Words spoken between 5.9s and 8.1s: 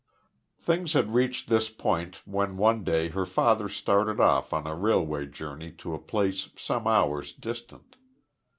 a place some hours distant.